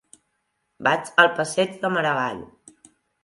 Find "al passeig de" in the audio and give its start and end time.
1.25-1.93